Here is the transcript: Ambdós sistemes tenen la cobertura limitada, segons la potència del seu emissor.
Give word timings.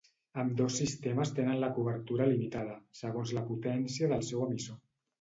Ambdós 0.43 0.77
sistemes 0.79 1.33
tenen 1.41 1.61
la 1.65 1.69
cobertura 1.77 2.29
limitada, 2.33 2.81
segons 3.05 3.37
la 3.41 3.47
potència 3.55 4.15
del 4.17 4.29
seu 4.35 4.47
emissor. 4.51 4.87